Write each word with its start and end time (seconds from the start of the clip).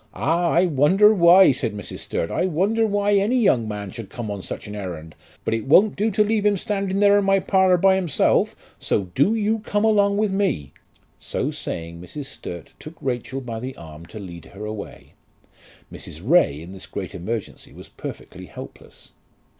"Ah! 0.15 0.49
I 0.49 0.65
wonder 0.65 1.13
why," 1.13 1.51
said 1.51 1.75
Mrs. 1.75 1.99
Sturt. 1.99 2.31
"I 2.31 2.47
wonder 2.47 2.87
why 2.87 3.13
any 3.13 3.37
young 3.37 3.67
man 3.67 3.91
should 3.91 4.09
come 4.09 4.31
on 4.31 4.41
such 4.41 4.65
an 4.65 4.73
errand! 4.75 5.13
But 5.45 5.53
it 5.53 5.67
won't 5.67 5.95
do 5.95 6.09
to 6.09 6.23
leave 6.23 6.43
him 6.43 6.53
there 6.53 6.57
standing 6.57 7.03
in 7.03 7.23
my 7.23 7.39
parlour 7.39 7.77
by 7.77 7.97
himself, 7.97 8.55
so 8.79 9.11
do 9.13 9.35
you 9.35 9.59
come 9.59 9.85
along 9.85 10.17
with 10.17 10.31
me." 10.31 10.73
So 11.19 11.51
saying 11.51 12.01
Mrs. 12.01 12.25
Sturt 12.25 12.73
took 12.79 12.95
Rachel 12.99 13.41
by 13.41 13.59
the 13.59 13.75
arm 13.77 14.07
to 14.07 14.17
lead 14.17 14.45
her 14.45 14.65
away. 14.65 15.13
Mrs. 15.93 16.19
Ray 16.25 16.59
in 16.63 16.73
this 16.73 16.87
great 16.87 17.13
emergency 17.13 17.71
was 17.71 17.87
perfectly 17.89 18.47
helpless. 18.47 19.11